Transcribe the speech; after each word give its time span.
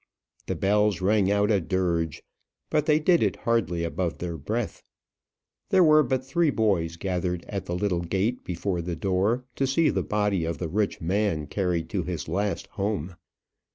The 0.47 0.55
bells 0.55 0.99
rang 0.99 1.29
out 1.29 1.51
a 1.51 1.61
dirge, 1.61 2.23
but 2.71 2.87
they 2.87 2.97
did 2.97 3.21
it 3.21 3.35
hardly 3.35 3.83
above 3.83 4.17
their 4.17 4.35
breath. 4.35 4.81
There 5.69 5.83
were 5.83 6.01
but 6.01 6.25
three 6.25 6.49
boys 6.49 6.97
gathered 6.97 7.45
at 7.47 7.67
the 7.67 7.75
little 7.75 8.01
gate 8.01 8.43
before 8.43 8.81
the 8.81 8.95
door 8.95 9.45
to 9.57 9.67
see 9.67 9.91
the 9.91 10.01
body 10.01 10.43
of 10.43 10.57
the 10.57 10.69
rich 10.69 11.01
man 11.01 11.45
carried 11.45 11.87
to 11.91 12.01
his 12.01 12.27
last 12.27 12.65
home. 12.81 13.15